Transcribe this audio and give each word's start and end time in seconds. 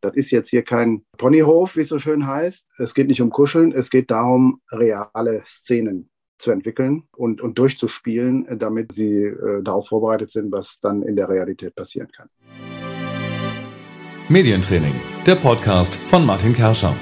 Das 0.00 0.14
ist 0.14 0.30
jetzt 0.30 0.48
hier 0.48 0.62
kein 0.62 1.02
Ponyhof, 1.18 1.76
wie 1.76 1.82
es 1.82 1.88
so 1.88 1.98
schön 1.98 2.26
heißt. 2.26 2.66
Es 2.78 2.94
geht 2.94 3.08
nicht 3.08 3.20
um 3.20 3.28
Kuscheln, 3.30 3.72
es 3.72 3.90
geht 3.90 4.10
darum, 4.10 4.60
reale 4.72 5.42
Szenen 5.46 6.08
zu 6.38 6.50
entwickeln 6.50 7.02
und, 7.14 7.42
und 7.42 7.58
durchzuspielen, 7.58 8.46
damit 8.58 8.92
sie 8.92 9.24
äh, 9.24 9.62
darauf 9.62 9.88
vorbereitet 9.88 10.30
sind, 10.30 10.50
was 10.52 10.78
dann 10.80 11.02
in 11.02 11.16
der 11.16 11.28
Realität 11.28 11.74
passieren 11.74 12.08
kann. 12.16 12.28
Medientraining, 14.30 14.94
der 15.26 15.34
Podcast 15.34 15.96
von 15.96 16.24
Martin 16.24 16.54
Kerscher. 16.54 16.96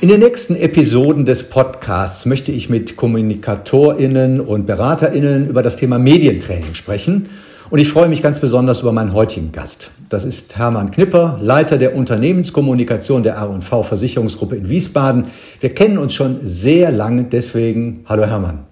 In 0.00 0.08
den 0.08 0.20
nächsten 0.20 0.56
Episoden 0.56 1.24
des 1.24 1.50
Podcasts 1.50 2.26
möchte 2.26 2.50
ich 2.50 2.68
mit 2.68 2.96
KommunikatorInnen 2.96 4.40
und 4.40 4.66
BeraterInnen 4.66 5.46
über 5.46 5.62
das 5.62 5.76
Thema 5.76 6.00
Medientraining 6.00 6.74
sprechen. 6.74 7.28
Und 7.70 7.78
ich 7.78 7.88
freue 7.88 8.08
mich 8.08 8.20
ganz 8.20 8.40
besonders 8.40 8.80
über 8.80 8.90
meinen 8.90 9.14
heutigen 9.14 9.52
Gast. 9.52 9.92
Das 10.08 10.24
ist 10.24 10.56
Hermann 10.56 10.90
Knipper, 10.90 11.38
Leiter 11.40 11.78
der 11.78 11.94
Unternehmenskommunikation 11.94 13.22
der 13.22 13.34
R&V 13.34 13.84
Versicherungsgruppe 13.84 14.56
in 14.56 14.68
Wiesbaden. 14.68 15.26
Wir 15.60 15.72
kennen 15.72 15.96
uns 15.96 16.12
schon 16.12 16.40
sehr 16.42 16.90
lange, 16.90 17.24
deswegen 17.24 18.04
hallo 18.08 18.24
Hermann. 18.24 18.66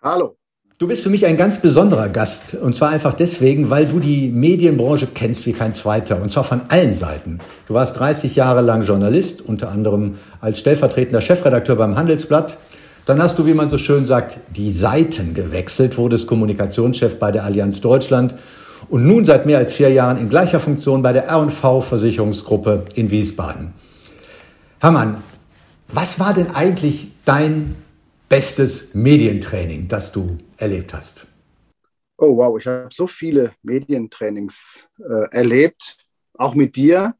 Hallo. 0.00 0.36
Du 0.78 0.86
bist 0.86 1.02
für 1.02 1.10
mich 1.10 1.26
ein 1.26 1.36
ganz 1.36 1.58
besonderer 1.58 2.08
Gast. 2.08 2.54
Und 2.54 2.76
zwar 2.76 2.90
einfach 2.90 3.12
deswegen, 3.12 3.70
weil 3.70 3.86
du 3.86 3.98
die 3.98 4.28
Medienbranche 4.28 5.08
kennst 5.12 5.44
wie 5.46 5.52
kein 5.52 5.72
zweiter. 5.72 6.22
Und 6.22 6.30
zwar 6.30 6.44
von 6.44 6.60
allen 6.68 6.94
Seiten. 6.94 7.40
Du 7.66 7.74
warst 7.74 7.98
30 7.98 8.36
Jahre 8.36 8.60
lang 8.60 8.82
Journalist, 8.82 9.42
unter 9.42 9.72
anderem 9.72 10.14
als 10.40 10.60
stellvertretender 10.60 11.20
Chefredakteur 11.20 11.74
beim 11.74 11.96
Handelsblatt. 11.96 12.56
Dann 13.08 13.22
hast 13.22 13.38
du, 13.38 13.46
wie 13.46 13.54
man 13.54 13.70
so 13.70 13.78
schön 13.78 14.04
sagt, 14.04 14.38
die 14.54 14.70
Seiten 14.70 15.32
gewechselt, 15.32 15.96
wurdest 15.96 16.26
Kommunikationschef 16.26 17.18
bei 17.18 17.30
der 17.30 17.44
Allianz 17.44 17.80
Deutschland 17.80 18.34
und 18.90 19.06
nun 19.06 19.24
seit 19.24 19.46
mehr 19.46 19.56
als 19.56 19.72
vier 19.72 19.88
Jahren 19.88 20.18
in 20.18 20.28
gleicher 20.28 20.60
Funktion 20.60 21.00
bei 21.00 21.14
der 21.14 21.24
R&V 21.24 21.80
Versicherungsgruppe 21.80 22.84
in 22.96 23.10
Wiesbaden. 23.10 23.72
Hermann, 24.78 25.22
was 25.88 26.20
war 26.20 26.34
denn 26.34 26.50
eigentlich 26.50 27.10
dein 27.24 27.76
bestes 28.28 28.92
Medientraining, 28.92 29.88
das 29.88 30.12
du 30.12 30.36
erlebt 30.58 30.92
hast? 30.92 31.26
Oh 32.18 32.36
wow, 32.36 32.58
ich 32.60 32.66
habe 32.66 32.90
so 32.92 33.06
viele 33.06 33.52
Medientrainings 33.62 34.86
äh, 34.98 35.30
erlebt, 35.34 35.96
auch 36.34 36.54
mit 36.54 36.76
dir. 36.76 37.14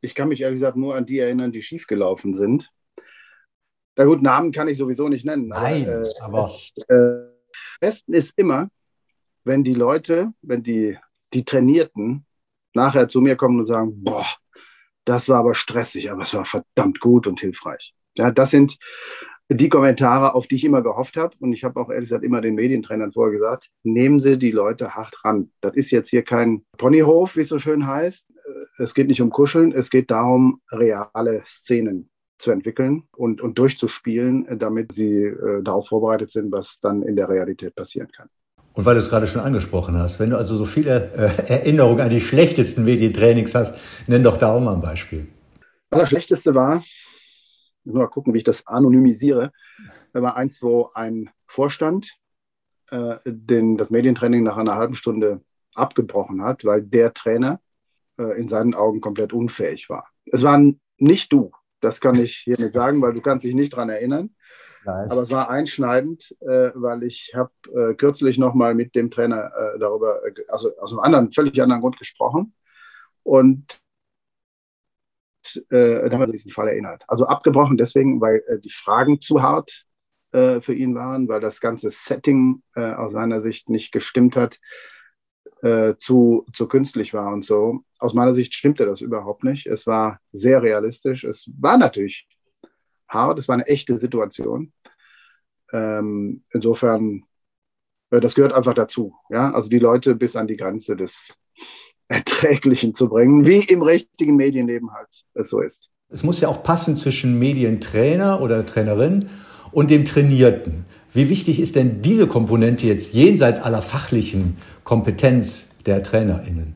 Ich 0.00 0.14
kann 0.14 0.28
mich 0.28 0.40
ehrlich 0.40 0.60
gesagt 0.60 0.76
nur 0.76 0.94
an 0.94 1.04
die 1.04 1.18
erinnern, 1.18 1.50
die 1.50 1.62
schiefgelaufen 1.62 2.32
sind. 2.32 2.70
Na 3.96 4.04
gut, 4.04 4.22
Namen 4.22 4.52
kann 4.52 4.68
ich 4.68 4.78
sowieso 4.78 5.08
nicht 5.08 5.24
nennen. 5.24 5.48
Nein, 5.48 5.88
aber, 5.88 6.06
äh, 6.06 6.20
aber 6.20 6.38
das 6.38 6.72
äh, 6.88 7.32
Besten 7.80 8.14
ist 8.14 8.32
immer, 8.36 8.68
wenn 9.44 9.64
die 9.64 9.74
Leute, 9.74 10.32
wenn 10.40 10.62
die, 10.62 10.98
die 11.34 11.44
Trainierten 11.44 12.24
nachher 12.74 13.08
zu 13.08 13.20
mir 13.20 13.36
kommen 13.36 13.60
und 13.60 13.66
sagen, 13.66 14.02
boah, 14.02 14.26
das 15.04 15.28
war 15.28 15.40
aber 15.40 15.54
stressig, 15.54 16.10
aber 16.10 16.22
es 16.22 16.32
war 16.32 16.44
verdammt 16.44 17.00
gut 17.00 17.26
und 17.26 17.40
hilfreich. 17.40 17.94
Ja, 18.16 18.30
das 18.30 18.50
sind 18.50 18.78
die 19.48 19.68
Kommentare, 19.68 20.34
auf 20.34 20.46
die 20.46 20.54
ich 20.54 20.64
immer 20.64 20.82
gehofft 20.82 21.16
habe. 21.16 21.36
Und 21.40 21.52
ich 21.52 21.64
habe 21.64 21.78
auch 21.80 21.90
ehrlich 21.90 22.08
gesagt 22.08 22.24
immer 22.24 22.40
den 22.40 22.54
Medientrainern 22.54 23.12
vorher 23.12 23.32
gesagt, 23.32 23.68
nehmen 23.82 24.20
Sie 24.20 24.38
die 24.38 24.52
Leute 24.52 24.94
hart 24.94 25.22
ran. 25.24 25.50
Das 25.60 25.74
ist 25.74 25.90
jetzt 25.90 26.08
hier 26.08 26.22
kein 26.22 26.64
Ponyhof, 26.78 27.36
wie 27.36 27.40
es 27.40 27.48
so 27.48 27.58
schön 27.58 27.86
heißt. 27.86 28.32
Es 28.78 28.94
geht 28.94 29.08
nicht 29.08 29.20
um 29.20 29.30
Kuscheln, 29.30 29.72
es 29.72 29.90
geht 29.90 30.10
darum, 30.10 30.62
reale 30.70 31.42
Szenen 31.46 32.11
zu 32.42 32.50
entwickeln 32.50 33.04
und, 33.16 33.40
und 33.40 33.58
durchzuspielen, 33.58 34.58
damit 34.58 34.92
sie 34.92 35.24
äh, 35.24 35.62
darauf 35.62 35.88
vorbereitet 35.88 36.30
sind, 36.30 36.50
was 36.50 36.80
dann 36.80 37.02
in 37.02 37.14
der 37.14 37.28
Realität 37.28 37.74
passieren 37.74 38.10
kann. 38.10 38.28
Und 38.74 38.84
weil 38.84 38.94
du 38.94 39.00
es 39.00 39.08
gerade 39.08 39.26
schon 39.26 39.40
angesprochen 39.40 39.96
hast, 39.96 40.18
wenn 40.18 40.30
du 40.30 40.36
also 40.36 40.56
so 40.56 40.64
viele 40.64 41.12
äh, 41.12 41.52
Erinnerungen 41.52 42.00
an 42.00 42.10
die 42.10 42.20
schlechtesten 42.20 42.84
Medientrainings 42.84 43.54
hast, 43.54 43.78
nenn 44.08 44.22
doch 44.22 44.38
da 44.38 44.54
auch 44.54 44.60
mal 44.60 44.74
ein 44.74 44.80
Beispiel. 44.80 45.28
Das 45.90 46.08
Schlechteste 46.08 46.54
war, 46.54 46.82
mal 47.84 48.08
gucken, 48.08 48.34
wie 48.34 48.38
ich 48.38 48.44
das 48.44 48.66
anonymisiere, 48.66 49.52
war 50.12 50.36
eins, 50.36 50.62
wo 50.62 50.90
ein 50.94 51.30
Vorstand 51.46 52.16
äh, 52.90 53.16
den, 53.24 53.76
das 53.76 53.90
Medientraining 53.90 54.42
nach 54.42 54.56
einer 54.56 54.74
halben 54.74 54.96
Stunde 54.96 55.42
abgebrochen 55.74 56.42
hat, 56.42 56.64
weil 56.64 56.82
der 56.82 57.14
Trainer 57.14 57.60
äh, 58.18 58.38
in 58.40 58.48
seinen 58.48 58.74
Augen 58.74 59.00
komplett 59.00 59.32
unfähig 59.32 59.88
war. 59.88 60.08
Es 60.26 60.42
waren 60.42 60.80
nicht 60.98 61.32
du, 61.32 61.52
das 61.82 62.00
kann 62.00 62.14
ich 62.14 62.36
hiermit 62.36 62.72
sagen, 62.72 63.02
weil 63.02 63.12
du 63.12 63.20
kannst 63.20 63.44
dich 63.44 63.54
nicht 63.54 63.72
daran 63.74 63.90
erinnern. 63.90 64.30
Nein. 64.84 65.10
Aber 65.10 65.22
es 65.22 65.30
war 65.30 65.50
einschneidend, 65.50 66.34
äh, 66.40 66.70
weil 66.74 67.02
ich 67.02 67.32
habe 67.34 67.52
äh, 67.74 67.94
kürzlich 67.94 68.38
nochmal 68.38 68.74
mit 68.74 68.94
dem 68.94 69.10
Trainer 69.10 69.52
äh, 69.54 69.78
darüber, 69.78 70.24
äh, 70.26 70.32
also 70.48 70.76
aus 70.78 70.90
einem 70.90 71.00
anderen, 71.00 71.32
völlig 71.32 71.60
anderen 71.60 71.82
Grund 71.82 71.98
gesprochen. 71.98 72.54
Und 73.22 73.78
äh, 75.54 76.08
da 76.08 76.10
haben 76.10 76.20
wir 76.20 76.26
uns 76.26 76.32
diesen 76.32 76.52
Fall 76.52 76.68
erinnert. 76.68 77.04
Also 77.06 77.26
abgebrochen 77.26 77.76
deswegen, 77.76 78.20
weil 78.20 78.42
äh, 78.46 78.58
die 78.58 78.72
Fragen 78.72 79.20
zu 79.20 79.42
hart 79.42 79.84
für 80.34 80.72
ihn 80.72 80.94
waren, 80.94 81.28
weil 81.28 81.40
das 81.40 81.60
ganze 81.60 81.90
Setting 81.90 82.62
aus 82.74 83.12
seiner 83.12 83.42
Sicht 83.42 83.68
nicht 83.68 83.92
gestimmt 83.92 84.34
hat 84.34 84.60
äh, 85.62 85.94
zu, 85.96 86.44
zu 86.52 86.66
künstlich 86.66 87.14
war 87.14 87.32
und 87.32 87.44
so. 87.44 87.80
Aus 87.98 88.14
meiner 88.14 88.34
Sicht 88.34 88.54
stimmte 88.54 88.84
das 88.84 89.00
überhaupt 89.00 89.44
nicht. 89.44 89.66
Es 89.66 89.86
war 89.86 90.20
sehr 90.32 90.62
realistisch. 90.62 91.24
Es 91.24 91.50
war 91.58 91.78
natürlich 91.78 92.28
hart, 93.08 93.38
es 93.38 93.48
war 93.48 93.54
eine 93.54 93.66
echte 93.66 93.96
Situation. 93.96 94.72
Ähm, 95.72 96.42
insofern, 96.50 97.22
äh, 98.10 98.20
das 98.20 98.34
gehört 98.34 98.52
einfach 98.52 98.74
dazu. 98.74 99.14
Ja? 99.30 99.52
Also 99.52 99.68
die 99.68 99.78
Leute 99.78 100.14
bis 100.14 100.36
an 100.36 100.48
die 100.48 100.56
Grenze 100.56 100.96
des 100.96 101.34
Erträglichen 102.08 102.94
zu 102.94 103.08
bringen, 103.08 103.46
wie 103.46 103.60
im 103.60 103.82
richtigen 103.82 104.36
Medienleben 104.36 104.92
halt 104.92 105.24
es 105.34 105.48
so 105.48 105.60
ist. 105.60 105.90
Es 106.08 106.22
muss 106.22 106.40
ja 106.40 106.48
auch 106.48 106.62
passen 106.62 106.96
zwischen 106.96 107.38
Medientrainer 107.38 108.42
oder 108.42 108.66
Trainerin 108.66 109.30
und 109.70 109.90
dem 109.90 110.04
Trainierten. 110.04 110.84
Wie 111.14 111.28
wichtig 111.28 111.60
ist 111.60 111.76
denn 111.76 112.00
diese 112.00 112.26
Komponente 112.26 112.86
jetzt 112.86 113.12
jenseits 113.12 113.58
aller 113.60 113.82
fachlichen 113.82 114.56
Kompetenz 114.82 115.68
der 115.84 116.02
TrainerInnen? 116.02 116.74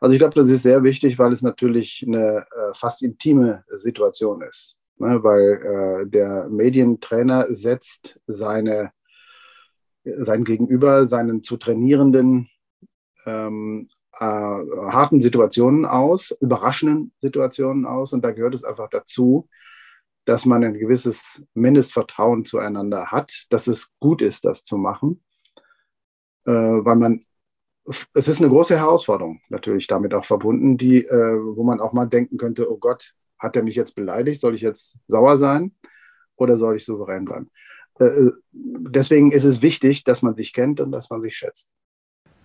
Also 0.00 0.14
ich 0.14 0.18
glaube, 0.18 0.34
das 0.34 0.48
ist 0.48 0.62
sehr 0.62 0.82
wichtig, 0.82 1.18
weil 1.18 1.32
es 1.32 1.42
natürlich 1.42 2.02
eine 2.06 2.46
äh, 2.50 2.74
fast 2.74 3.02
intime 3.02 3.62
Situation 3.76 4.42
ist. 4.42 4.76
Ne? 4.96 5.22
Weil 5.22 6.04
äh, 6.04 6.06
der 6.08 6.48
Medientrainer 6.48 7.46
setzt 7.54 8.18
seine, 8.26 8.90
sein 10.02 10.44
Gegenüber, 10.44 11.06
seinen 11.06 11.42
zu 11.42 11.58
trainierenden 11.58 12.48
ähm, 13.26 13.88
äh, 14.18 14.24
harten 14.24 15.20
Situationen 15.20 15.84
aus, 15.84 16.34
überraschenden 16.40 17.12
Situationen 17.18 17.84
aus. 17.84 18.14
Und 18.14 18.24
da 18.24 18.30
gehört 18.30 18.54
es 18.54 18.64
einfach 18.64 18.88
dazu, 18.88 19.48
dass 20.24 20.46
man 20.46 20.62
ein 20.64 20.74
gewisses 20.74 21.42
Mindestvertrauen 21.54 22.44
zueinander 22.44 23.06
hat, 23.06 23.46
dass 23.50 23.66
es 23.66 23.88
gut 23.98 24.22
ist, 24.22 24.44
das 24.44 24.64
zu 24.64 24.76
machen, 24.76 25.22
äh, 26.46 26.52
weil 26.52 26.96
man, 26.96 27.26
es 28.14 28.28
ist 28.28 28.40
eine 28.40 28.50
große 28.50 28.76
Herausforderung 28.76 29.40
natürlich 29.48 29.86
damit 29.86 30.14
auch 30.14 30.24
verbunden, 30.24 30.76
die, 30.76 31.04
äh, 31.04 31.38
wo 31.56 31.64
man 31.64 31.80
auch 31.80 31.92
mal 31.92 32.06
denken 32.06 32.36
könnte, 32.38 32.70
oh 32.70 32.78
Gott, 32.78 33.14
hat 33.38 33.56
er 33.56 33.64
mich 33.64 33.74
jetzt 33.74 33.94
beleidigt, 33.96 34.40
soll 34.40 34.54
ich 34.54 34.60
jetzt 34.60 34.96
sauer 35.08 35.36
sein 35.36 35.74
oder 36.36 36.56
soll 36.56 36.76
ich 36.76 36.84
souverän 36.84 37.24
bleiben? 37.24 37.50
Äh, 37.98 38.04
äh 38.04 38.32
deswegen 38.52 39.32
ist 39.32 39.44
es 39.44 39.62
wichtig, 39.62 40.04
dass 40.04 40.22
man 40.22 40.34
sich 40.34 40.52
kennt 40.52 40.80
und 40.80 40.92
dass 40.92 41.10
man 41.10 41.22
sich 41.22 41.36
schätzt. 41.36 41.74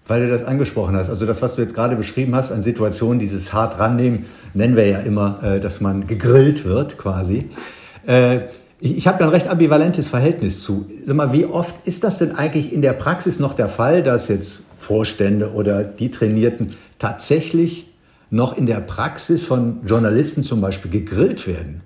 Weil 0.08 0.22
du 0.22 0.30
das 0.30 0.44
angesprochen 0.44 0.96
hast, 0.96 1.10
also 1.10 1.26
das, 1.26 1.42
was 1.42 1.56
du 1.56 1.62
jetzt 1.62 1.76
gerade 1.76 1.96
beschrieben 1.96 2.34
hast 2.36 2.52
an 2.52 2.62
Situationen, 2.62 3.20
dieses 3.20 3.52
hart 3.52 3.78
rannehmen, 3.78 4.26
nennen 4.54 4.76
wir 4.76 4.88
ja 4.88 5.00
immer, 5.00 5.44
äh, 5.44 5.60
dass 5.60 5.82
man 5.82 6.08
gegrillt 6.08 6.66
wird 6.66 6.98
quasi. 6.98 7.50
Äh, 8.06 8.46
ich, 8.80 8.98
ich 8.98 9.08
habe 9.08 9.18
da 9.20 9.26
ein 9.26 9.32
recht 9.32 9.50
ambivalentes 9.50 10.08
Verhältnis 10.08 10.64
zu. 10.64 10.86
Sag 11.04 11.16
mal, 11.16 11.34
wie 11.34 11.46
oft 11.46 11.88
ist 11.88 12.04
das 12.04 12.20
denn 12.20 12.36
eigentlich 12.36 12.72
in 12.72 12.82
der 12.82 12.94
Praxis 12.94 13.40
noch 13.40 13.54
der 13.54 13.70
Fall, 13.70 14.04
dass 14.04 14.28
jetzt 14.28 14.64
Vorstände 14.78 15.52
oder 15.52 15.84
die 15.84 16.12
Trainierten 16.12 16.72
tatsächlich 17.00 17.94
noch 18.30 18.58
in 18.58 18.66
der 18.66 18.80
Praxis 18.80 19.44
von 19.44 19.82
Journalisten 19.86 20.44
zum 20.44 20.62
Beispiel 20.62 20.92
gegrillt 20.92 21.48
werden? 21.48 21.82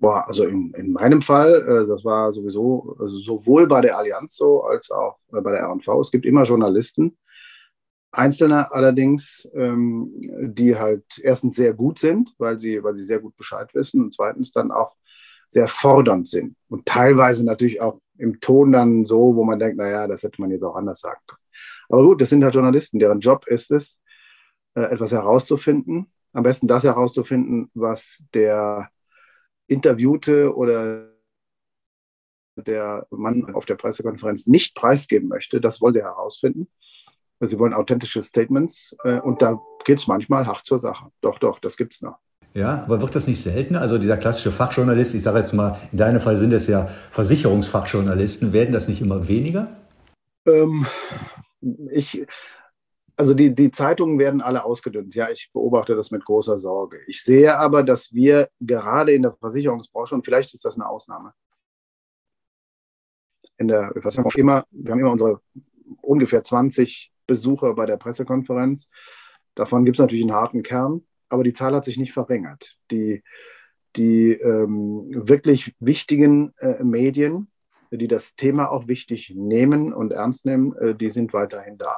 Boah, 0.00 0.26
also 0.26 0.44
in, 0.44 0.72
in 0.72 0.92
meinem 0.92 1.20
Fall, 1.20 1.54
äh, 1.54 1.86
das 1.86 2.04
war 2.04 2.32
sowieso 2.32 2.96
also 2.98 3.18
sowohl 3.18 3.66
bei 3.66 3.82
der 3.82 3.98
Allianz 3.98 4.34
so 4.34 4.62
als 4.62 4.90
auch 4.90 5.18
bei 5.30 5.50
der 5.50 5.60
R&V. 5.60 6.00
Es 6.00 6.10
gibt 6.10 6.24
immer 6.24 6.44
Journalisten, 6.44 7.16
Einzelne 8.12 8.72
allerdings, 8.72 9.48
ähm, 9.54 10.12
die 10.20 10.76
halt 10.76 11.04
erstens 11.22 11.56
sehr 11.56 11.74
gut 11.74 11.98
sind, 11.98 12.34
weil 12.38 12.58
sie, 12.58 12.82
weil 12.82 12.96
sie 12.96 13.04
sehr 13.04 13.20
gut 13.20 13.36
Bescheid 13.36 13.72
wissen 13.74 14.02
und 14.02 14.14
zweitens 14.14 14.52
dann 14.52 14.72
auch 14.72 14.96
sehr 15.48 15.68
fordernd 15.68 16.28
sind 16.28 16.56
und 16.68 16.86
teilweise 16.86 17.44
natürlich 17.44 17.80
auch 17.80 18.00
im 18.18 18.40
Ton 18.40 18.72
dann 18.72 19.06
so, 19.06 19.34
wo 19.34 19.44
man 19.44 19.58
denkt, 19.58 19.76
naja, 19.76 20.06
das 20.06 20.22
hätte 20.22 20.40
man 20.40 20.50
jetzt 20.50 20.62
auch 20.62 20.76
anders 20.76 21.00
sagen 21.00 21.20
können. 21.26 21.40
Aber 21.88 22.04
gut, 22.04 22.20
das 22.20 22.30
sind 22.30 22.44
halt 22.44 22.54
Journalisten, 22.54 22.98
deren 22.98 23.20
Job 23.20 23.46
ist 23.46 23.70
es, 23.70 23.98
äh, 24.74 24.82
etwas 24.82 25.10
herauszufinden, 25.12 26.12
am 26.32 26.42
besten 26.44 26.68
das 26.68 26.84
herauszufinden, 26.84 27.70
was 27.74 28.22
der 28.34 28.90
Interviewte 29.66 30.54
oder 30.54 31.10
der 32.56 33.06
Mann 33.10 33.54
auf 33.54 33.66
der 33.66 33.76
Pressekonferenz 33.76 34.46
nicht 34.46 34.74
preisgeben 34.74 35.28
möchte. 35.28 35.60
Das 35.60 35.80
wollen 35.80 35.94
sie 35.94 36.02
herausfinden. 36.02 36.68
Sie 37.40 37.58
wollen 37.58 37.72
authentische 37.72 38.22
Statements 38.22 38.94
äh, 39.04 39.18
und 39.20 39.40
da 39.40 39.60
geht 39.84 39.98
es 39.98 40.06
manchmal 40.06 40.46
hart 40.46 40.66
zur 40.66 40.78
Sache. 40.78 41.06
Doch, 41.22 41.38
doch, 41.38 41.58
das 41.58 41.76
gibt 41.76 41.94
es 41.94 42.02
noch. 42.02 42.18
Ja, 42.52 42.82
aber 42.84 43.00
wird 43.00 43.14
das 43.14 43.26
nicht 43.26 43.40
seltener? 43.40 43.80
Also 43.80 43.96
dieser 43.96 44.16
klassische 44.16 44.50
Fachjournalist, 44.50 45.14
ich 45.14 45.22
sage 45.22 45.38
jetzt 45.38 45.52
mal, 45.52 45.78
in 45.92 45.98
deinem 45.98 46.20
Fall 46.20 46.36
sind 46.36 46.52
es 46.52 46.66
ja 46.66 46.88
Versicherungsfachjournalisten, 47.12 48.52
werden 48.52 48.72
das 48.72 48.88
nicht 48.88 49.00
immer 49.00 49.28
weniger? 49.28 49.76
Ähm, 50.46 50.86
ich, 51.90 52.26
also 53.16 53.34
die, 53.34 53.54
die 53.54 53.70
Zeitungen 53.70 54.18
werden 54.18 54.42
alle 54.42 54.64
ausgedünnt. 54.64 55.14
Ja, 55.14 55.30
ich 55.30 55.50
beobachte 55.52 55.94
das 55.94 56.10
mit 56.10 56.24
großer 56.24 56.58
Sorge. 56.58 56.98
Ich 57.06 57.22
sehe 57.22 57.56
aber, 57.56 57.84
dass 57.84 58.12
wir 58.12 58.48
gerade 58.60 59.12
in 59.12 59.22
der 59.22 59.32
Versicherungsbranche, 59.32 60.14
und 60.14 60.24
vielleicht 60.24 60.52
ist 60.52 60.64
das 60.64 60.74
eine 60.74 60.88
Ausnahme, 60.88 61.32
in 63.58 63.68
der, 63.68 63.92
was 63.94 64.18
haben 64.18 64.24
wir 64.24 64.38
immer, 64.38 64.64
wir 64.70 64.92
haben 64.92 65.00
immer 65.00 65.12
unsere 65.12 65.40
ungefähr 66.00 66.42
20 66.42 67.09
Besucher 67.30 67.74
bei 67.74 67.86
der 67.86 67.96
Pressekonferenz. 67.96 68.88
Davon 69.54 69.84
gibt 69.84 69.96
es 69.96 70.00
natürlich 70.00 70.24
einen 70.24 70.34
harten 70.34 70.64
Kern, 70.64 71.02
aber 71.28 71.44
die 71.44 71.52
Zahl 71.52 71.74
hat 71.76 71.84
sich 71.84 71.96
nicht 71.96 72.12
verringert. 72.12 72.76
Die, 72.90 73.22
die 73.94 74.32
ähm, 74.32 75.06
wirklich 75.28 75.76
wichtigen 75.78 76.52
äh, 76.58 76.82
Medien, 76.82 77.46
die 77.92 78.08
das 78.08 78.34
Thema 78.34 78.68
auch 78.70 78.88
wichtig 78.88 79.32
nehmen 79.36 79.92
und 79.92 80.12
ernst 80.12 80.44
nehmen, 80.44 80.74
äh, 80.76 80.96
die 80.96 81.10
sind 81.10 81.32
weiterhin 81.32 81.78
da. 81.78 81.96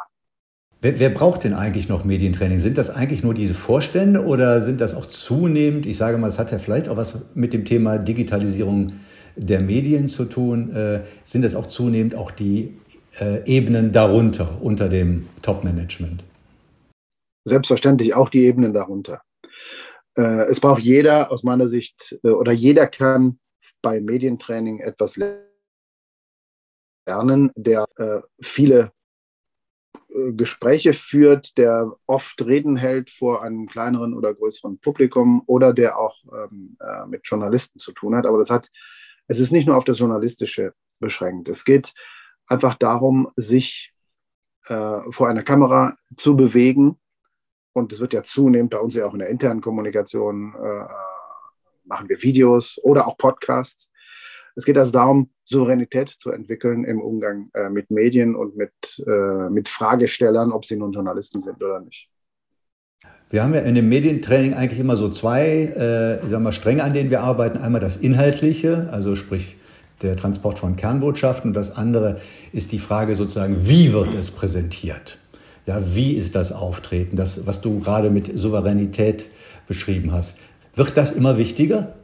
Wer, 0.82 0.98
wer, 0.98 1.10
braucht 1.10 1.44
denn 1.44 1.54
eigentlich 1.54 1.88
noch 1.88 2.04
Medientraining? 2.04 2.58
Sind 2.58 2.76
das 2.76 2.90
eigentlich 2.90 3.22
nur 3.22 3.32
diese 3.32 3.54
Vorstände 3.54 4.26
oder 4.26 4.60
sind 4.60 4.82
das 4.82 4.94
auch 4.94 5.06
zunehmend, 5.06 5.86
ich 5.86 5.96
sage 5.96 6.18
mal, 6.18 6.28
es 6.28 6.38
hat 6.38 6.50
ja 6.50 6.58
vielleicht 6.58 6.90
auch 6.90 6.98
was 6.98 7.16
mit 7.34 7.54
dem 7.54 7.64
Thema 7.64 7.96
Digitalisierung 7.96 8.92
der 9.36 9.60
Medien 9.60 10.08
zu 10.08 10.26
tun, 10.26 10.74
äh, 10.74 11.00
sind 11.24 11.42
das 11.42 11.54
auch 11.54 11.66
zunehmend 11.66 12.14
auch 12.14 12.30
die 12.30 12.76
äh, 13.20 13.44
Ebenen 13.44 13.92
darunter, 13.92 14.60
unter 14.62 14.88
dem 14.88 15.28
Top-Management? 15.42 16.24
Selbstverständlich 17.44 18.14
auch 18.14 18.28
die 18.28 18.44
Ebenen 18.44 18.72
darunter. 18.72 19.22
Äh, 20.16 20.48
es 20.48 20.60
braucht 20.60 20.82
jeder 20.82 21.30
aus 21.30 21.42
meiner 21.42 21.68
Sicht 21.68 22.18
äh, 22.22 22.28
oder 22.28 22.52
jeder 22.52 22.86
kann 22.86 23.38
bei 23.82 24.00
Medientraining 24.00 24.80
etwas 24.80 25.18
lernen, 27.06 27.50
der 27.56 27.84
äh, 27.96 28.20
viele 28.40 28.92
äh, 30.08 30.32
Gespräche 30.32 30.94
führt, 30.94 31.56
der 31.58 31.92
oft 32.06 32.44
Reden 32.44 32.76
hält 32.76 33.10
vor 33.10 33.42
einem 33.42 33.66
kleineren 33.66 34.14
oder 34.14 34.34
größeren 34.34 34.78
Publikum 34.78 35.42
oder 35.46 35.72
der 35.72 35.98
auch 35.98 36.16
ähm, 36.32 36.76
äh, 36.80 37.06
mit 37.06 37.22
Journalisten 37.24 37.78
zu 37.78 37.92
tun 37.92 38.14
hat. 38.14 38.26
Aber 38.26 38.38
das 38.38 38.50
hat, 38.50 38.68
es 39.26 39.40
ist 39.40 39.52
nicht 39.52 39.66
nur 39.66 39.76
auf 39.76 39.84
das 39.84 39.98
Journalistische 39.98 40.74
beschränkt. 41.00 41.48
Es 41.48 41.64
geht 41.64 41.92
einfach 42.46 42.74
darum, 42.74 43.30
sich 43.36 43.92
äh, 44.66 45.00
vor 45.10 45.28
einer 45.28 45.42
Kamera 45.42 45.96
zu 46.16 46.36
bewegen. 46.36 46.98
Und 47.72 47.92
es 47.92 48.00
wird 48.00 48.12
ja 48.12 48.22
zunehmend 48.22 48.70
bei 48.70 48.78
uns 48.78 48.94
ja 48.94 49.06
auch 49.06 49.14
in 49.14 49.20
der 49.20 49.28
internen 49.28 49.60
Kommunikation, 49.60 50.54
äh, 50.54 50.86
machen 51.84 52.08
wir 52.08 52.22
Videos 52.22 52.78
oder 52.82 53.08
auch 53.08 53.16
Podcasts. 53.16 53.90
Es 54.54 54.64
geht 54.64 54.76
also 54.76 54.92
darum, 54.92 55.30
Souveränität 55.44 56.10
zu 56.10 56.30
entwickeln 56.30 56.84
im 56.84 57.00
Umgang 57.00 57.50
äh, 57.54 57.70
mit 57.70 57.90
Medien 57.90 58.34
und 58.34 58.56
mit, 58.56 58.72
äh, 59.06 59.48
mit 59.50 59.68
Fragestellern, 59.68 60.52
ob 60.52 60.64
sie 60.64 60.76
nun 60.76 60.92
Journalisten 60.92 61.42
sind 61.42 61.62
oder 61.62 61.80
nicht. 61.80 62.08
Wir 63.30 63.42
haben 63.42 63.54
ja 63.54 63.60
in 63.60 63.74
dem 63.74 63.88
Medientraining 63.88 64.52
eigentlich 64.52 64.78
immer 64.78 64.96
so 64.96 65.08
zwei 65.08 65.72
äh, 65.74 66.22
ich 66.22 66.28
sag 66.28 66.42
mal, 66.42 66.52
Stränge, 66.52 66.84
an 66.84 66.92
denen 66.92 67.10
wir 67.10 67.22
arbeiten. 67.22 67.56
Einmal 67.56 67.80
das 67.80 67.96
Inhaltliche, 67.96 68.90
also 68.92 69.16
sprich 69.16 69.56
der 70.02 70.16
Transport 70.16 70.58
von 70.58 70.76
Kernbotschaften 70.76 71.50
und 71.50 71.54
das 71.54 71.76
andere 71.76 72.20
ist 72.52 72.72
die 72.72 72.78
Frage 72.78 73.16
sozusagen, 73.16 73.66
wie 73.68 73.92
wird 73.92 74.14
es 74.14 74.30
präsentiert? 74.30 75.18
Ja, 75.66 75.94
wie 75.94 76.14
ist 76.14 76.34
das 76.34 76.52
Auftreten, 76.52 77.16
das, 77.16 77.46
was 77.46 77.60
du 77.60 77.78
gerade 77.78 78.10
mit 78.10 78.36
Souveränität 78.36 79.28
beschrieben 79.68 80.12
hast? 80.12 80.38
Wird 80.74 80.96
das 80.96 81.12
immer 81.12 81.36
wichtiger? 81.36 81.94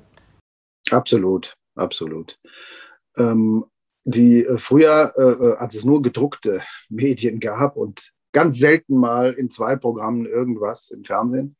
Absolut, 0.90 1.56
absolut. 1.74 2.38
Ähm, 3.16 3.64
die 4.04 4.44
äh, 4.44 4.58
früher, 4.58 5.12
äh, 5.16 5.22
äh, 5.22 5.56
als 5.56 5.74
es 5.74 5.84
nur 5.84 6.02
gedruckte 6.02 6.62
Medien 6.88 7.40
gab 7.40 7.76
und 7.76 8.12
ganz 8.32 8.58
selten 8.58 8.96
mal 8.96 9.32
in 9.32 9.50
zwei 9.50 9.76
Programmen 9.76 10.26
irgendwas 10.26 10.90
im 10.90 11.04
Fernsehen 11.04 11.56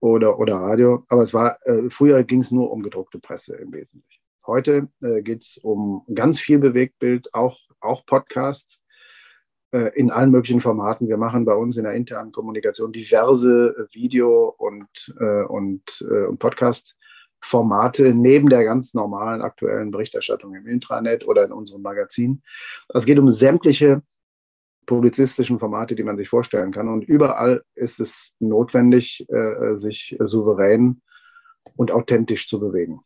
oder, 0.00 0.38
oder 0.38 0.56
Radio, 0.56 1.04
aber 1.08 1.22
es 1.22 1.32
war, 1.32 1.58
äh, 1.66 1.88
früher 1.90 2.24
ging 2.24 2.40
es 2.40 2.50
nur 2.50 2.70
um 2.70 2.82
gedruckte 2.82 3.18
Presse 3.18 3.54
im 3.54 3.72
Wesentlichen. 3.72 4.21
Heute 4.46 4.88
äh, 5.02 5.22
geht 5.22 5.42
es 5.42 5.58
um 5.58 6.04
ganz 6.12 6.40
viel 6.40 6.58
Bewegtbild, 6.58 7.32
auch, 7.32 7.58
auch 7.80 8.04
Podcasts 8.06 8.82
äh, 9.70 9.96
in 9.96 10.10
allen 10.10 10.32
möglichen 10.32 10.60
Formaten. 10.60 11.08
Wir 11.08 11.16
machen 11.16 11.44
bei 11.44 11.54
uns 11.54 11.76
in 11.76 11.84
der 11.84 11.94
internen 11.94 12.32
Kommunikation 12.32 12.92
diverse 12.92 13.68
äh, 13.78 13.94
Video- 13.94 14.54
und, 14.58 15.14
äh, 15.20 15.44
und, 15.44 15.82
äh, 16.10 16.26
und 16.26 16.38
Podcast-Formate 16.38 18.14
neben 18.14 18.48
der 18.48 18.64
ganz 18.64 18.94
normalen 18.94 19.42
aktuellen 19.42 19.92
Berichterstattung 19.92 20.56
im 20.56 20.66
Intranet 20.66 21.24
oder 21.24 21.44
in 21.44 21.52
unserem 21.52 21.82
Magazin. 21.82 22.42
Es 22.88 23.04
geht 23.04 23.20
um 23.20 23.30
sämtliche 23.30 24.02
publizistischen 24.86 25.60
Formate, 25.60 25.94
die 25.94 26.02
man 26.02 26.16
sich 26.16 26.28
vorstellen 26.28 26.72
kann. 26.72 26.88
Und 26.88 27.04
überall 27.04 27.62
ist 27.76 28.00
es 28.00 28.34
notwendig, 28.40 29.24
äh, 29.28 29.76
sich 29.76 30.16
souverän 30.18 31.00
und 31.76 31.92
authentisch 31.92 32.48
zu 32.48 32.58
bewegen. 32.58 33.00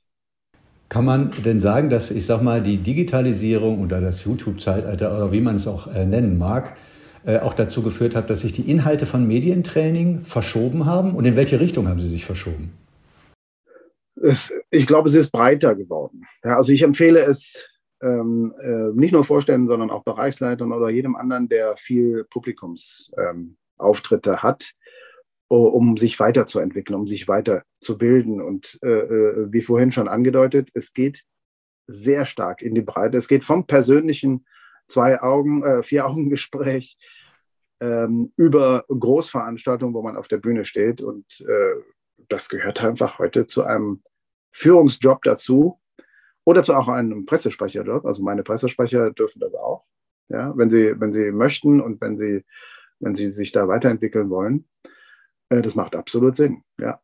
Kann 0.89 1.05
man 1.05 1.33
denn 1.45 1.61
sagen, 1.61 1.91
dass, 1.91 2.13
ich 2.13 2.27
sag 2.27 2.43
mal, 2.43 2.63
die 2.63 2.77
Digitalisierung 2.77 3.83
oder 3.83 4.01
das 4.01 4.25
YouTube-Zeitalter 4.25 5.17
oder 5.17 5.33
wie 5.33 5.41
man 5.41 5.57
es 5.57 5.67
auch 5.67 5.93
äh, 5.93 6.07
nennen 6.07 6.39
mag, 6.39 6.77
äh, 7.25 7.41
auch 7.41 7.55
dazu 7.55 7.83
geführt 7.83 8.15
hat, 8.15 8.31
dass 8.31 8.43
sich 8.43 8.53
die 8.53 8.71
Inhalte 8.71 9.05
von 9.05 9.27
Medientraining 9.27 10.23
verschoben 10.23 10.87
haben? 10.87 11.15
Und 11.15 11.25
in 11.25 11.35
welche 11.35 11.59
Richtung 11.59 11.89
haben 11.89 11.99
sie 12.01 12.09
sich 12.09 12.25
verschoben? 12.25 12.73
Es, 14.23 14.53
ich 14.71 14.87
glaube, 14.87 15.09
es 15.09 15.17
ist 15.17 15.33
breiter 15.33 15.75
geworden. 15.75 16.23
Ja, 16.45 16.57
also 16.57 16.71
ich 16.73 16.83
empfehle 16.83 17.19
es 17.21 17.67
ähm, 18.01 18.55
äh, 18.61 18.93
nicht 18.95 19.13
nur 19.13 19.25
Vorständen, 19.25 19.67
sondern 19.67 19.91
auch 19.91 20.05
Bereichsleitern 20.05 20.71
oder 20.73 20.89
jedem 20.91 21.17
anderen, 21.17 21.49
der 21.49 21.77
viel 21.77 22.25
Publikumsauftritte 22.31 24.31
ähm, 24.31 24.43
hat, 24.43 24.71
um 25.49 25.97
sich 25.97 26.19
weiterzuentwickeln, 26.19 26.99
um 26.99 27.07
sich 27.07 27.29
weiterzubilden. 27.29 28.41
Und 28.41 28.79
äh, 28.83 28.89
äh, 28.89 29.53
wie 29.53 29.63
vorhin 29.63 29.93
schon 29.93 30.09
angedeutet, 30.09 30.71
es 30.75 30.93
geht 30.93 31.25
sehr 31.87 32.27
stark 32.27 32.63
in 32.63 32.75
die 32.75 32.83
Breite. 32.83 33.19
Es 33.19 33.29
geht 33.29 33.45
vom 33.45 33.67
persönlichen 33.67 34.45
Zwei-Augen-, 34.89 35.63
äh, 35.65 35.83
Vier-Augen-Gespräch 35.83 36.99
ähm, 37.81 38.33
über 38.37 38.85
Großveranstaltungen, 38.89 39.95
wo 39.95 40.03
man 40.03 40.17
auf 40.17 40.29
der 40.29 40.39
Bühne 40.39 40.65
steht. 40.65 41.01
Und 41.01 41.41
äh, 41.41 41.75
das 42.29 42.49
gehört 42.49 42.83
einfach 42.83 43.19
heute 43.19 43.47
zu 43.47 43.65
einem 43.65 44.03
Führungsjob 44.53 45.23
dazu 45.23 45.79
oder 46.45 46.63
zu 46.63 46.75
auch 46.75 46.89
einem 46.89 47.27
Pressesprecherjob. 47.27 48.07
Also 48.07 48.23
meine 48.23 48.43
Pressesprecher 48.43 49.11
dürfen 49.13 49.41
das 49.41 49.55
auch, 49.55 49.85
ja, 50.29 50.57
wenn 50.57 50.71
sie, 50.71 50.99
wenn 50.99 51.13
sie 51.13 51.31
möchten 51.31 51.81
und 51.81 52.01
wenn 52.01 52.17
sie, 52.17 52.45
wenn 53.01 53.15
sie 53.15 53.29
sich 53.29 53.53
da 53.53 53.69
weiterentwickeln 53.69 54.31
wollen. 54.31 54.67
Äh, 55.49 55.63
das 55.63 55.75
macht 55.75 55.95
absolut 55.95 56.37
Sinn, 56.37 56.63
ja. 56.81 57.01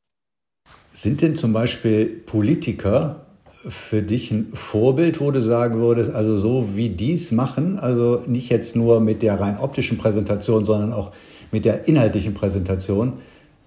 Sind 0.93 1.23
denn 1.23 1.37
zum 1.37 1.53
Beispiel 1.53 2.07
Politiker 2.07 3.27
für 3.69 4.03
dich 4.03 4.31
ein 4.31 4.51
Vorbild, 4.53 5.21
wo 5.21 5.31
du 5.31 5.41
sagen 5.41 5.81
würdest, 5.81 6.11
also 6.11 6.37
so 6.37 6.77
wie 6.77 6.91
die 6.91 7.13
es 7.13 7.31
machen, 7.33 7.79
also 7.79 8.23
nicht 8.27 8.51
jetzt 8.51 8.75
nur 8.77 9.01
mit 9.01 9.23
der 9.23 9.41
rein 9.41 9.59
optischen 9.59 9.99
Präsentation, 9.99 10.65
sondern 10.65 10.93
auch 10.93 11.13
mit 11.53 11.65
der 11.65 11.87
inhaltlichen 11.87 12.35
Präsentation, 12.35 13.15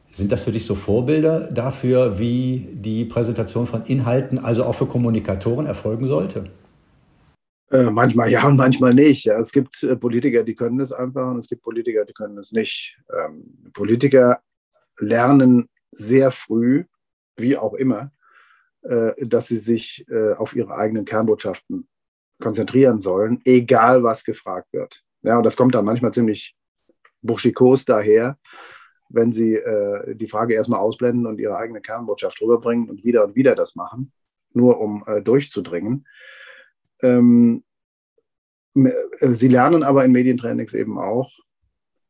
sind 0.08 0.32
das 0.32 0.44
für 0.44 0.51
dich 0.51 0.65
so 0.65 0.75
Vorbilder 0.75 1.51
dafür, 1.51 2.20
wie 2.20 2.70
die 2.72 3.05
Präsentation 3.05 3.67
von 3.67 3.84
Inhalten, 3.84 4.39
also 4.39 4.63
auch 4.63 4.75
für 4.75 4.86
Kommunikatoren, 4.86 5.65
erfolgen 5.65 6.08
sollte? 6.08 6.46
Äh, 7.72 7.89
manchmal 7.89 8.32
ja 8.32 8.48
und 8.48 8.55
manchmal 8.55 8.94
nicht. 8.94 9.25
Ja. 9.25 9.39
Es 9.39 9.51
gibt 9.51 9.84
äh, 9.84 9.96
Politiker, 9.96 10.44
die 10.44 10.55
können 10.55 10.79
es 10.79 10.91
einfach 10.91 11.32
und 11.32 11.39
es 11.39 11.50
gibt 11.50 11.63
Politiker, 11.63 12.05
die 12.05 12.13
können 12.13 12.38
es 12.38 12.51
nicht. 12.51 12.98
Ähm, 13.12 13.72
Politiker 13.74 14.39
lernen 14.97 15.69
sehr 15.91 16.31
früh, 16.31 16.85
wie 17.37 17.57
auch 17.57 17.73
immer, 17.73 18.11
äh, 18.83 19.13
dass 19.25 19.47
sie 19.47 19.59
sich 19.59 20.05
äh, 20.09 20.33
auf 20.33 20.55
ihre 20.55 20.75
eigenen 20.75 21.05
Kernbotschaften 21.05 21.87
konzentrieren 22.39 23.01
sollen, 23.01 23.41
egal 23.45 24.03
was 24.03 24.23
gefragt 24.23 24.73
wird. 24.73 25.01
Ja, 25.21 25.37
und 25.37 25.43
das 25.43 25.55
kommt 25.55 25.73
dann 25.75 25.85
manchmal 25.85 26.13
ziemlich 26.13 26.55
burschikos 27.21 27.85
daher, 27.85 28.37
wenn 29.09 29.31
sie 29.31 29.55
äh, 29.55 30.15
die 30.15 30.27
Frage 30.27 30.53
erstmal 30.53 30.79
ausblenden 30.79 31.25
und 31.25 31.39
ihre 31.39 31.57
eigene 31.57 31.81
Kernbotschaft 31.81 32.41
rüberbringen 32.41 32.89
und 32.89 33.03
wieder 33.03 33.23
und 33.23 33.35
wieder 33.35 33.55
das 33.55 33.75
machen, 33.75 34.11
nur 34.53 34.79
um 34.79 35.03
äh, 35.07 35.21
durchzudringen. 35.21 36.07
Ähm, 37.01 37.63
äh, 38.75 39.33
sie 39.33 39.47
lernen 39.47 39.83
aber 39.83 40.05
in 40.05 40.11
Medientrainings 40.11 40.73
eben 40.73 40.99
auch, 40.99 41.31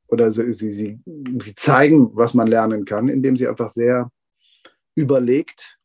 oder 0.08 0.32
so, 0.32 0.44
sie, 0.54 0.72
sie, 0.72 1.00
sie 1.42 1.56
zeigen, 1.56 2.16
was 2.16 2.34
man 2.34 2.48
lernen 2.48 2.86
kann, 2.86 3.10
indem 3.10 3.38
sie 3.38 3.48
einfach 3.48 3.70
sehr 3.70 4.12
überlegt 4.96 5.78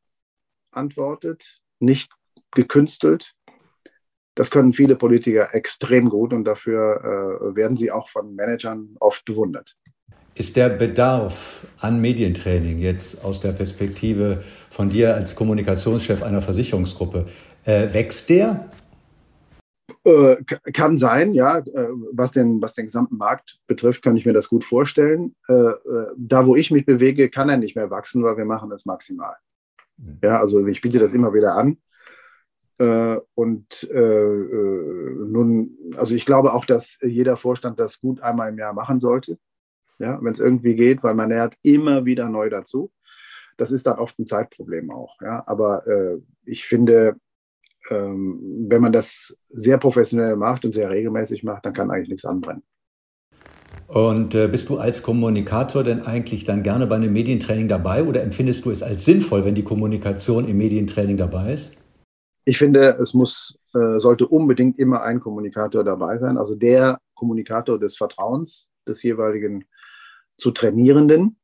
antwortet, 0.73 1.61
nicht 1.81 2.11
gekünstelt. 2.53 3.35
Das 4.35 4.51
können 4.51 4.73
viele 4.73 4.97
Politiker 4.97 5.55
extrem 5.55 6.09
gut 6.09 6.33
und 6.33 6.45
dafür 6.45 7.51
äh, 7.51 7.57
werden 7.57 7.77
sie 7.77 7.91
auch 7.91 8.09
von 8.09 8.35
Managern 8.35 8.97
oft 9.01 9.25
bewundert. 9.25 9.77
Ist 10.35 10.57
der 10.57 10.71
Bedarf 10.71 11.67
an 11.81 12.01
Medientraining 12.01 12.79
jetzt 12.79 13.25
aus 13.25 13.41
der 13.41 13.53
Perspektive 13.53 14.43
von 14.71 14.89
dir 14.89 15.15
als 15.15 15.35
Kommunikationschef 15.35 16.23
einer 16.23 16.41
Versicherungsgruppe, 16.41 17.27
äh, 17.65 17.93
wächst 17.93 18.31
der? 18.31 18.71
Äh, 20.05 20.37
kann 20.73 20.97
sein, 20.97 21.35
ja. 21.35 21.59
Äh, 21.59 21.89
was, 22.13 22.33
den, 22.33 22.61
was 22.63 22.75
den 22.75 22.87
gesamten 22.87 23.17
Markt 23.17 23.59
betrifft, 23.67 24.03
kann 24.03 24.17
ich 24.17 24.27
mir 24.27 24.33
das 24.33 24.49
gut 24.49 24.65
vorstellen. 24.65 25.35
Äh, 25.49 25.73
da, 26.17 26.47
wo 26.47 26.57
ich 26.57 26.71
mich 26.71 26.87
bewege, 26.87 27.31
kann 27.31 27.49
er 27.49 27.57
nicht 27.57 27.77
mehr 27.77 27.91
wachsen, 27.91 28.23
weil 28.23 28.37
wir 28.37 28.45
machen 28.45 28.73
es 28.73 28.87
maximal. 28.87 29.37
Mhm. 29.97 30.19
Ja, 30.23 30.41
also 30.41 30.67
ich 30.67 30.81
biete 30.81 30.99
das 30.99 31.15
immer 31.15 31.35
wieder 31.35 31.55
an. 31.57 31.79
Und 33.35 33.91
nun, 33.93 35.77
also 35.99 36.15
ich 36.15 36.25
glaube 36.25 36.55
auch, 36.55 36.65
dass 36.65 36.97
jeder 37.03 37.37
Vorstand 37.37 37.79
das 37.79 38.01
gut 38.01 38.23
einmal 38.23 38.49
im 38.49 38.57
Jahr 38.57 38.73
machen 38.73 39.01
sollte 39.01 39.37
ja, 40.01 40.19
wenn 40.23 40.33
es 40.33 40.41
irgendwie 40.41 40.75
geht, 40.75 41.03
weil 41.03 41.15
man 41.15 41.29
lernt 41.29 41.57
immer 41.63 42.05
wieder 42.05 42.29
neu 42.29 42.49
dazu. 42.49 42.91
Das 43.59 43.71
ist 43.71 43.87
dann 43.87 43.99
oft 43.99 44.19
ein 44.19 44.27
Zeitproblem 44.27 44.91
auch. 44.91 45.21
Ja. 45.21 45.43
Aber 45.47 45.85
ich 46.45 46.65
finde, 46.65 47.17
ähm, 47.91 48.67
wenn 48.69 48.83
man 48.83 48.93
das 48.93 49.37
sehr 49.49 49.79
professionell 49.79 50.37
macht 50.37 50.65
und 50.65 50.75
sehr 50.75 50.91
regelmäßig 50.91 51.43
macht, 51.45 51.65
dann 51.65 51.73
kann 51.73 51.91
eigentlich 51.91 52.11
nichts 52.11 52.25
anbrennen. 52.25 52.63
Und 53.87 54.35
äh, 54.35 54.47
bist 54.47 54.69
du 54.69 54.79
als 54.79 55.03
Kommunikator 55.03 55.83
denn 55.83 56.03
eigentlich 56.03 56.45
dann 56.45 56.63
gerne 56.63 56.87
bei 56.87 56.97
einem 56.97 57.13
Medientraining 57.13 57.67
dabei 57.67 58.05
oder 58.05 58.23
empfindest 58.23 58.65
du 58.65 58.71
es 58.71 58.83
als 58.83 59.05
sinnvoll, 59.05 59.45
wenn 59.45 59.55
die 59.55 59.65
Kommunikation 59.65 60.47
im 60.47 60.59
Medientraining 60.59 61.17
dabei 61.17 61.55
ist? 61.55 61.73
Ich 62.45 62.59
finde, 62.59 62.99
es 63.01 63.15
muss, 63.15 63.59
äh, 63.75 63.99
sollte 63.99 64.29
unbedingt 64.29 64.79
immer 64.79 65.03
ein 65.03 65.21
Kommunikator 65.21 65.83
dabei 65.83 66.19
sein, 66.19 66.39
also 66.39 66.55
der 66.55 67.01
Kommunikator 67.15 67.79
des 67.79 67.97
Vertrauens 67.97 68.71
des 68.87 69.03
jeweiligen 69.03 69.65
zu 70.37 70.53
Trainierenden, 70.53 71.37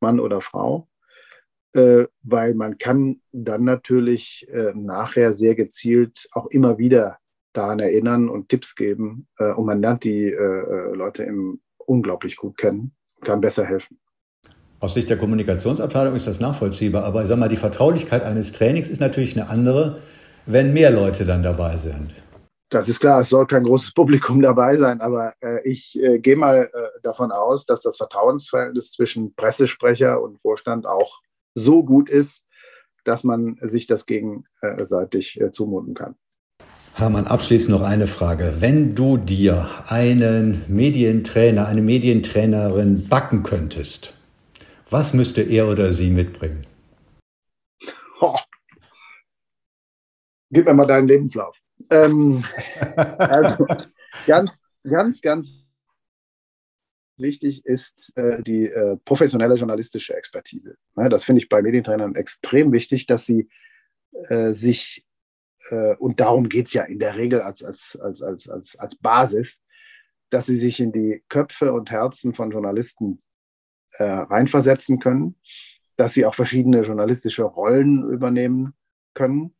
Mann 0.00 0.20
oder 0.20 0.40
Frau, 0.40 0.88
weil 1.74 2.54
man 2.54 2.78
kann 2.78 3.20
dann 3.32 3.64
natürlich 3.64 4.46
äh, 4.48 4.72
nachher 4.74 5.34
sehr 5.34 5.56
gezielt 5.56 6.28
auch 6.32 6.46
immer 6.46 6.78
wieder 6.78 7.18
daran 7.54 7.78
erinnern 7.78 8.28
und 8.28 8.48
Tipps 8.48 8.74
geben 8.74 9.26
äh, 9.38 9.52
und 9.52 9.64
man 9.64 9.80
lernt 9.80 10.04
die 10.04 10.26
äh, 10.26 10.34
äh, 10.34 10.94
Leute 10.94 11.22
im 11.22 11.60
unglaublich 11.78 12.36
gut 12.36 12.58
kennen 12.58 12.94
und 13.16 13.26
kann 13.26 13.40
besser 13.40 13.64
helfen. 13.64 13.98
Aus 14.80 14.94
Sicht 14.94 15.08
der 15.08 15.16
Kommunikationsabteilung 15.16 16.14
ist 16.14 16.26
das 16.26 16.40
nachvollziehbar, 16.40 17.04
aber 17.04 17.22
ich 17.22 17.28
sage 17.28 17.40
mal, 17.40 17.48
die 17.48 17.56
Vertraulichkeit 17.56 18.22
eines 18.22 18.52
Trainings 18.52 18.88
ist 18.88 19.00
natürlich 19.00 19.38
eine 19.38 19.48
andere, 19.48 20.00
wenn 20.46 20.74
mehr 20.74 20.90
Leute 20.90 21.24
dann 21.24 21.42
dabei 21.42 21.76
sind. 21.76 22.14
Das 22.70 22.88
ist 22.88 22.98
klar, 22.98 23.20
es 23.20 23.28
soll 23.28 23.46
kein 23.46 23.62
großes 23.62 23.94
Publikum 23.94 24.42
dabei 24.42 24.76
sein, 24.76 25.00
aber 25.00 25.34
äh, 25.40 25.66
ich 25.68 25.98
äh, 26.02 26.18
gehe 26.18 26.36
mal 26.36 26.70
äh, 26.72 27.00
davon 27.02 27.30
aus, 27.30 27.66
dass 27.66 27.82
das 27.82 27.96
Vertrauensverhältnis 27.96 28.90
zwischen 28.90 29.34
Pressesprecher 29.36 30.20
und 30.20 30.40
Vorstand 30.40 30.86
auch 30.86 31.20
so 31.54 31.82
gut 31.82 32.10
ist, 32.10 32.42
dass 33.04 33.24
man 33.24 33.58
sich 33.60 33.86
das 33.86 34.06
gegenseitig 34.06 35.40
äh, 35.40 35.50
zumuten 35.50 35.94
kann. 35.94 36.16
Hermann, 36.94 37.26
abschließend 37.26 37.70
noch 37.70 37.82
eine 37.82 38.06
Frage. 38.06 38.56
Wenn 38.60 38.94
du 38.94 39.16
dir 39.16 39.68
einen 39.88 40.64
Medientrainer, 40.68 41.66
eine 41.66 41.82
Medientrainerin 41.82 43.08
backen 43.08 43.42
könntest, 43.42 44.14
was 44.90 45.12
müsste 45.12 45.42
er 45.42 45.68
oder 45.68 45.92
sie 45.92 46.10
mitbringen? 46.10 46.66
Oh. 48.20 48.36
Gib 50.50 50.66
mir 50.66 50.74
mal 50.74 50.86
deinen 50.86 51.08
Lebenslauf. 51.08 51.56
Ähm, 51.90 52.44
also 53.18 53.66
ganz, 54.26 54.62
ganz, 54.84 55.20
ganz 55.20 55.63
wichtig 57.16 57.64
ist 57.64 58.12
äh, 58.16 58.42
die 58.42 58.66
äh, 58.66 58.96
professionelle 59.04 59.54
journalistische 59.54 60.16
Expertise. 60.16 60.76
Ja, 60.96 61.08
das 61.08 61.24
finde 61.24 61.42
ich 61.42 61.48
bei 61.48 61.62
Medientrainern 61.62 62.14
extrem 62.14 62.72
wichtig, 62.72 63.06
dass 63.06 63.26
sie 63.26 63.48
äh, 64.28 64.52
sich, 64.52 65.04
äh, 65.70 65.94
und 65.96 66.20
darum 66.20 66.48
geht 66.48 66.66
es 66.66 66.72
ja 66.72 66.84
in 66.84 66.98
der 66.98 67.16
Regel 67.16 67.40
als, 67.40 67.62
als, 67.62 67.98
als, 68.00 68.22
als, 68.22 68.48
als, 68.48 68.76
als 68.76 68.96
Basis, 68.96 69.62
dass 70.30 70.46
sie 70.46 70.56
sich 70.56 70.80
in 70.80 70.92
die 70.92 71.22
Köpfe 71.28 71.72
und 71.72 71.90
Herzen 71.90 72.34
von 72.34 72.50
Journalisten 72.50 73.22
äh, 73.92 74.04
reinversetzen 74.04 74.98
können, 74.98 75.36
dass 75.96 76.14
sie 76.14 76.26
auch 76.26 76.34
verschiedene 76.34 76.82
journalistische 76.82 77.44
Rollen 77.44 78.10
übernehmen 78.10 78.74
können 79.14 79.54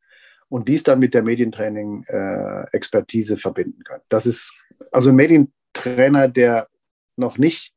und 0.48 0.68
dies 0.68 0.82
dann 0.82 0.98
mit 0.98 1.14
der 1.14 1.22
Medientraining-Expertise 1.22 3.34
äh, 3.34 3.38
verbinden 3.38 3.84
kann. 3.84 4.00
Das 4.08 4.26
ist 4.26 4.52
also 4.90 5.10
ein 5.10 5.16
Medientrainer, 5.16 6.26
der 6.28 6.68
noch 7.16 7.38
nicht 7.38 7.72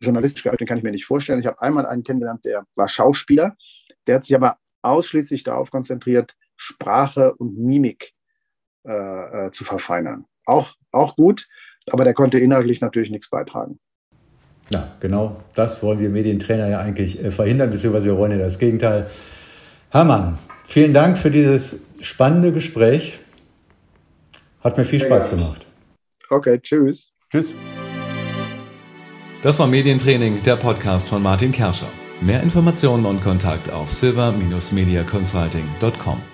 journalistisch 0.00 0.42
gearbeitet, 0.42 0.60
den 0.60 0.68
kann 0.68 0.78
ich 0.78 0.84
mir 0.84 0.90
nicht 0.90 1.06
vorstellen. 1.06 1.40
Ich 1.40 1.46
habe 1.46 1.60
einmal 1.60 1.86
einen 1.86 2.04
kennengelernt, 2.04 2.44
der 2.44 2.66
war 2.74 2.88
Schauspieler, 2.88 3.56
der 4.06 4.16
hat 4.16 4.24
sich 4.24 4.34
aber 4.36 4.58
ausschließlich 4.82 5.44
darauf 5.44 5.70
konzentriert, 5.70 6.36
Sprache 6.56 7.34
und 7.34 7.58
Mimik 7.58 8.12
äh, 8.86 9.46
äh, 9.46 9.50
zu 9.50 9.64
verfeinern. 9.64 10.26
Auch, 10.44 10.74
auch 10.92 11.16
gut, 11.16 11.48
aber 11.90 12.04
der 12.04 12.14
konnte 12.14 12.38
inhaltlich 12.38 12.80
natürlich 12.80 13.10
nichts 13.10 13.30
beitragen. 13.30 13.78
Ja, 14.70 14.94
genau 15.00 15.42
das 15.54 15.82
wollen 15.82 16.00
wir 16.00 16.08
Medientrainer 16.08 16.68
ja 16.68 16.80
eigentlich 16.80 17.22
äh, 17.22 17.30
verhindern, 17.30 17.70
beziehungsweise 17.70 18.06
wir 18.06 18.16
wollen 18.16 18.32
ja 18.32 18.38
das 18.38 18.58
Gegenteil. 18.58 19.10
Hermann, 19.90 20.38
vielen 20.66 20.92
Dank 20.92 21.18
für 21.18 21.30
dieses 21.30 21.80
spannende 22.00 22.52
Gespräch. 22.52 23.20
Hat 24.62 24.78
mir 24.78 24.84
viel 24.84 25.00
Spaß 25.00 25.28
gemacht. 25.28 25.66
Okay, 26.30 26.58
tschüss. 26.60 27.10
Tschüss. 27.30 27.54
Das 29.42 29.58
war 29.58 29.66
Medientraining, 29.66 30.42
der 30.42 30.56
Podcast 30.56 31.08
von 31.08 31.22
Martin 31.22 31.52
Kerscher. 31.52 31.90
Mehr 32.20 32.42
Informationen 32.42 33.04
und 33.04 33.20
Kontakt 33.20 33.70
auf 33.70 33.92
silver-mediaconsulting.com. 33.92 36.33